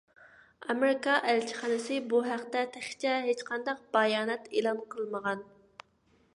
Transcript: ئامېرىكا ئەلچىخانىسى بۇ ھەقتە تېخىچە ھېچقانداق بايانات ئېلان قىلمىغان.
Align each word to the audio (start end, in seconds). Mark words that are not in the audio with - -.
ئامېرىكا 0.73 1.17
ئەلچىخانىسى 1.33 1.99
بۇ 2.13 2.23
ھەقتە 2.29 2.65
تېخىچە 2.77 3.13
ھېچقانداق 3.29 3.87
بايانات 3.99 4.51
ئېلان 4.55 4.85
قىلمىغان. 4.97 5.49